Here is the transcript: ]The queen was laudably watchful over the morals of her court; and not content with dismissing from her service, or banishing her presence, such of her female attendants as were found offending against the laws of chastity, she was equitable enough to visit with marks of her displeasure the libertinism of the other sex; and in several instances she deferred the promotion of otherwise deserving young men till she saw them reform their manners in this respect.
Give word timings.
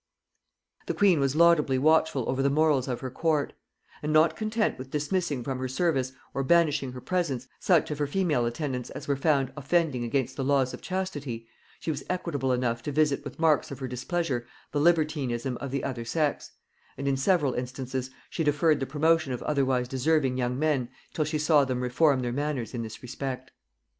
]The 0.87 0.95
queen 0.95 1.19
was 1.19 1.35
laudably 1.35 1.77
watchful 1.77 2.27
over 2.27 2.41
the 2.41 2.49
morals 2.49 2.87
of 2.87 3.01
her 3.01 3.11
court; 3.11 3.53
and 4.01 4.11
not 4.11 4.35
content 4.35 4.79
with 4.79 4.89
dismissing 4.89 5.43
from 5.43 5.59
her 5.59 5.67
service, 5.67 6.11
or 6.33 6.41
banishing 6.41 6.93
her 6.93 6.99
presence, 7.01 7.47
such 7.59 7.91
of 7.91 7.99
her 7.99 8.07
female 8.07 8.47
attendants 8.47 8.89
as 8.89 9.07
were 9.07 9.15
found 9.15 9.53
offending 9.55 10.03
against 10.03 10.37
the 10.37 10.43
laws 10.43 10.73
of 10.73 10.81
chastity, 10.81 11.47
she 11.79 11.91
was 11.91 12.03
equitable 12.09 12.51
enough 12.51 12.81
to 12.81 12.91
visit 12.91 13.23
with 13.23 13.37
marks 13.39 13.69
of 13.69 13.77
her 13.77 13.87
displeasure 13.87 14.47
the 14.71 14.79
libertinism 14.81 15.55
of 15.57 15.69
the 15.69 15.83
other 15.83 16.03
sex; 16.03 16.49
and 16.97 17.07
in 17.07 17.15
several 17.15 17.53
instances 17.53 18.09
she 18.27 18.43
deferred 18.43 18.79
the 18.79 18.87
promotion 18.87 19.31
of 19.31 19.43
otherwise 19.43 19.87
deserving 19.87 20.35
young 20.35 20.57
men 20.57 20.89
till 21.13 21.25
she 21.25 21.37
saw 21.37 21.63
them 21.63 21.79
reform 21.79 22.21
their 22.21 22.33
manners 22.33 22.73
in 22.73 22.81
this 22.81 23.03
respect. 23.03 23.51